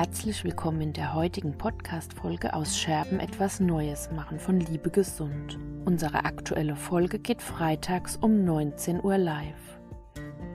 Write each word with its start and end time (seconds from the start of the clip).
Herzlich 0.00 0.44
willkommen 0.44 0.80
in 0.80 0.92
der 0.92 1.12
heutigen 1.12 1.58
Podcast-Folge 1.58 2.54
aus 2.54 2.78
Scherben 2.78 3.18
etwas 3.18 3.58
Neues 3.58 4.08
machen 4.12 4.38
von 4.38 4.60
Liebe 4.60 4.90
Gesund. 4.90 5.58
Unsere 5.86 6.24
aktuelle 6.24 6.76
Folge 6.76 7.18
geht 7.18 7.42
freitags 7.42 8.16
um 8.16 8.44
19 8.44 9.02
Uhr 9.02 9.18
live. 9.18 9.80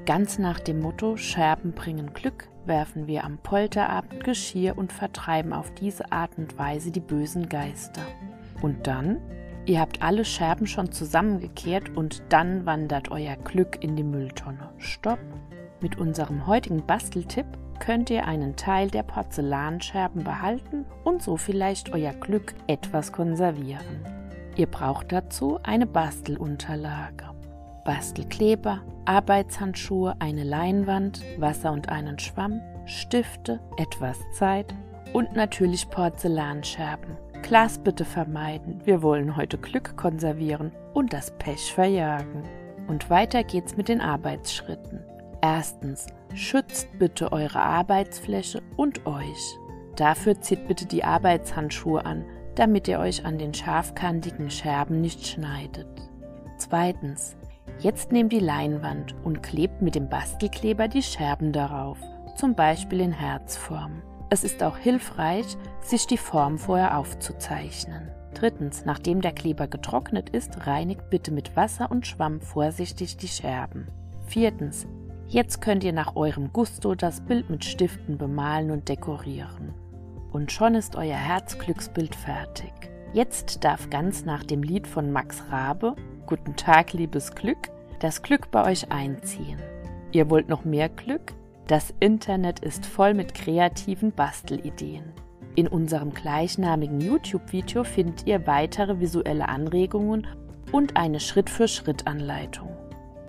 Ganz 0.06 0.40
nach 0.40 0.62
dem 0.62 0.80
Motto 0.80 1.18
Scherben 1.18 1.74
bringen 1.74 2.14
Glück 2.14 2.48
werfen 2.66 3.06
wir 3.06 3.26
am 3.26 3.38
Polterabend 3.38 4.24
Geschirr 4.24 4.78
und 4.78 4.94
vertreiben 4.94 5.52
auf 5.52 5.74
diese 5.74 6.10
Art 6.14 6.38
und 6.38 6.58
Weise 6.58 6.92
die 6.92 7.02
bösen 7.02 7.50
Geister. 7.50 8.04
Und 8.62 8.88
dann? 8.88 9.20
Ihr 9.66 9.82
habt 9.82 10.02
alle 10.02 10.24
Scherben 10.24 10.68
schon 10.68 10.94
zusammengekehrt 10.94 11.98
und 11.98 12.24
dann 12.30 12.66
wandert 12.66 13.12
euer 13.12 13.36
Glück 13.36 13.84
in 13.84 13.98
die 13.98 14.04
Mülltonne. 14.04 14.70
Stopp! 14.78 15.20
Mit 15.82 15.98
unserem 15.98 16.48
heutigen 16.48 16.86
Basteltipp 16.86 17.58
könnt 17.84 18.10
ihr 18.10 18.26
einen 18.26 18.56
Teil 18.56 18.90
der 18.90 19.04
Porzellanscherben 19.04 20.24
behalten 20.24 20.86
und 21.04 21.22
so 21.22 21.36
vielleicht 21.36 21.92
euer 21.92 22.14
Glück 22.14 22.54
etwas 22.68 23.12
konservieren. 23.12 24.06
Ihr 24.56 24.68
braucht 24.68 25.12
dazu 25.12 25.60
eine 25.64 25.86
Bastelunterlage. 25.86 27.26
Bastelkleber, 27.84 28.82
Arbeitshandschuhe, 29.04 30.16
eine 30.20 30.46
Leinwand, 30.46 31.22
Wasser 31.38 31.74
und 31.74 31.90
einen 31.90 32.20
Schwamm, 32.20 32.62
Stifte, 32.86 33.60
etwas 33.76 34.18
Zeit 34.32 34.74
und 35.12 35.36
natürlich 35.36 35.90
Porzellanscherben. 35.90 37.18
Glas 37.42 37.80
bitte 37.80 38.06
vermeiden, 38.06 38.80
wir 38.86 39.02
wollen 39.02 39.36
heute 39.36 39.58
Glück 39.58 39.98
konservieren 39.98 40.72
und 40.94 41.12
das 41.12 41.32
Pech 41.38 41.74
verjagen. 41.74 42.44
Und 42.88 43.10
weiter 43.10 43.44
geht's 43.44 43.76
mit 43.76 43.90
den 43.90 44.00
Arbeitsschritten. 44.00 45.02
Erstens, 45.42 46.08
schützt 46.34 46.88
bitte 47.00 47.32
eure 47.32 47.60
Arbeitsfläche 47.60 48.62
und 48.76 49.06
euch. 49.06 49.58
Dafür 49.96 50.40
zieht 50.42 50.68
bitte 50.68 50.86
die 50.86 51.04
Arbeitshandschuhe 51.04 52.06
an, 52.06 52.26
damit 52.56 52.88
ihr 52.88 53.00
euch 53.00 53.26
an 53.26 53.38
den 53.38 53.54
scharfkantigen 53.54 54.50
Scherben 54.50 55.02
nicht 55.02 55.26
schneidet. 55.26 55.88
Zweitens, 56.58 57.36
jetzt 57.80 58.12
nehmt 58.12 58.32
die 58.32 58.40
Leinwand 58.40 59.16
und 59.24 59.44
klebt 59.44 59.82
mit 59.82 59.96
dem 59.96 60.10
Bastelkleber 60.10 60.88
die 60.88 61.04
Scherben 61.04 61.52
darauf, 61.52 61.98
zum 62.36 62.56
Beispiel 62.56 63.02
in 63.02 63.12
Herzform. 63.12 64.02
Es 64.30 64.44
ist 64.44 64.64
auch 64.64 64.78
hilfreich, 64.78 65.46
sich 65.82 66.08
die 66.08 66.18
Form 66.18 66.58
vorher 66.58 66.98
aufzuzeichnen. 66.98 68.10
Drittens, 68.34 68.84
nachdem 68.86 69.22
der 69.22 69.32
Kleber 69.32 69.68
getrocknet 69.68 70.30
ist, 70.30 70.66
reinigt 70.66 71.10
bitte 71.12 71.32
mit 71.32 71.56
Wasser 71.56 71.92
und 71.92 72.08
Schwamm 72.08 72.42
vorsichtig 72.42 73.18
die 73.18 73.28
Scherben. 73.28 73.88
Viertens, 74.26 74.88
Jetzt 75.34 75.62
könnt 75.62 75.84
ihr 75.84 75.94
nach 75.94 76.16
eurem 76.16 76.54
Gusto 76.54 76.94
das 76.94 77.20
Bild 77.20 77.50
mit 77.50 77.66
Stiften 77.66 78.20
bemalen 78.20 78.70
und 78.70 78.88
dekorieren. 78.88 79.74
Und 80.32 80.52
schon 80.52 80.76
ist 80.76 80.96
euer 80.96 81.16
Herzglücksbild 81.16 82.14
fertig. 82.14 82.72
Jetzt 83.14 83.64
darf 83.64 83.90
ganz 83.90 84.26
nach 84.26 84.44
dem 84.44 84.62
Lied 84.62 84.86
von 84.86 85.12
Max 85.12 85.42
Rabe, 85.50 85.96
Guten 86.28 86.56
Tag, 86.56 86.94
liebes 86.94 87.34
Glück, 87.34 87.72
das 88.00 88.22
Glück 88.22 88.52
bei 88.52 88.64
euch 88.64 88.92
einziehen. 88.92 89.58
Ihr 90.12 90.30
wollt 90.30 90.50
noch 90.50 90.66
mehr 90.66 90.88
Glück? 90.88 91.34
Das 91.66 91.96
Internet 92.00 92.60
ist 92.60 92.86
voll 92.86 93.16
mit 93.16 93.34
kreativen 93.34 94.12
Bastelideen. 94.12 95.14
In 95.56 95.68
unserem 95.68 96.14
gleichnamigen 96.14 97.02
YouTube-Video 97.02 97.84
findet 97.84 98.28
ihr 98.28 98.46
weitere 98.46 99.00
visuelle 99.00 99.50
Anregungen 99.50 100.28
und 100.72 100.96
eine 100.96 101.20
Schritt-für-Schritt-Anleitung. 101.20 102.70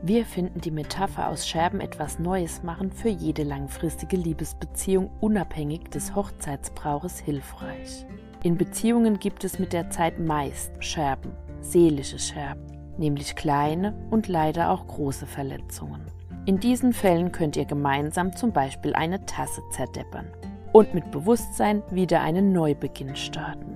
Wir 0.07 0.27
finden 0.27 0.61
die 0.61 0.71
Metapher 0.71 1.31
aus 1.31 1.49
Scherben 1.49 1.81
etwas 1.81 2.19
Neues 2.19 2.63
machen 2.63 2.93
für 2.93 3.09
jede 3.09 3.43
langfristige 3.43 4.19
Liebesbeziehung 4.19 5.11
unabhängig 5.23 5.89
des 5.89 6.15
Hochzeitsbrauches 6.15 7.21
hilfreich. 7.21 8.05
In 8.43 8.59
Beziehungen 8.59 9.19
gibt 9.19 9.45
es 9.45 9.59
mit 9.59 9.73
der 9.73 9.89
Zeit 9.89 10.19
meist 10.19 10.73
Scherben, 10.85 11.33
seelische 11.63 12.19
Scherben, 12.19 12.67
nämlich 12.99 13.35
kleine 13.35 13.95
und 14.11 14.29
leider 14.29 14.69
auch 14.69 14.87
große 14.87 15.25
Verletzungen. 15.25 16.03
In 16.45 16.61
diesen 16.61 16.93
Fällen 16.93 17.33
könnt 17.33 17.57
ihr 17.57 17.65
gemeinsam 17.65 18.37
zum 18.37 18.53
Beispiel 18.53 18.93
eine 18.95 19.25
Tasse 19.25 19.63
zerdeppern 19.71 20.27
und 20.73 20.93
mit 20.93 21.11
Bewusstsein 21.13 21.83
wieder 21.91 22.21
einen 22.21 22.53
Neubeginn 22.53 23.17
starten. 23.17 23.74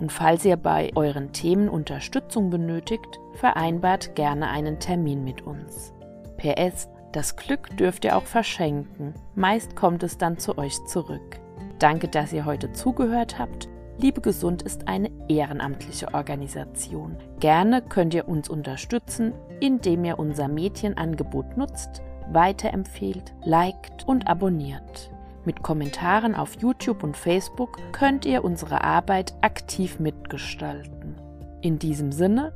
Und 0.00 0.10
falls 0.10 0.44
ihr 0.46 0.56
bei 0.56 0.90
euren 0.96 1.32
Themen 1.32 1.68
Unterstützung 1.68 2.48
benötigt, 2.50 3.20
vereinbart 3.34 4.14
gerne 4.14 4.48
einen 4.48 4.80
Termin 4.80 5.22
mit 5.22 5.42
uns. 5.42 5.92
PS, 6.38 6.88
das 7.12 7.36
Glück 7.36 7.76
dürft 7.76 8.04
ihr 8.06 8.16
auch 8.16 8.24
verschenken. 8.24 9.14
Meist 9.34 9.76
kommt 9.76 10.02
es 10.02 10.16
dann 10.16 10.38
zu 10.38 10.56
euch 10.56 10.82
zurück. 10.86 11.38
Danke, 11.78 12.08
dass 12.08 12.32
ihr 12.32 12.46
heute 12.46 12.72
zugehört 12.72 13.38
habt. 13.38 13.68
Liebe 13.98 14.22
Gesund 14.22 14.62
ist 14.62 14.88
eine 14.88 15.10
ehrenamtliche 15.28 16.14
Organisation. 16.14 17.18
Gerne 17.38 17.82
könnt 17.82 18.14
ihr 18.14 18.26
uns 18.26 18.48
unterstützen, 18.48 19.34
indem 19.60 20.04
ihr 20.04 20.18
unser 20.18 20.48
Mädchenangebot 20.48 21.58
nutzt, 21.58 22.00
weiterempfehlt, 22.32 23.34
liked 23.44 24.06
und 24.06 24.26
abonniert. 24.26 25.10
Mit 25.44 25.62
Kommentaren 25.62 26.34
auf 26.34 26.60
YouTube 26.60 27.02
und 27.02 27.16
Facebook 27.16 27.78
könnt 27.92 28.26
ihr 28.26 28.44
unsere 28.44 28.84
Arbeit 28.84 29.34
aktiv 29.40 29.98
mitgestalten. 29.98 31.16
In 31.62 31.78
diesem 31.78 32.12
Sinne, 32.12 32.52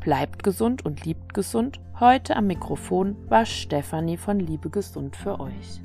bleibt 0.00 0.42
gesund 0.42 0.84
und 0.84 1.04
liebt 1.04 1.34
gesund. 1.34 1.80
Heute 2.00 2.36
am 2.36 2.46
Mikrofon 2.46 3.16
war 3.28 3.46
Stefanie 3.46 4.16
von 4.16 4.40
Liebe 4.40 4.70
Gesund 4.70 5.16
für 5.16 5.38
euch. 5.38 5.80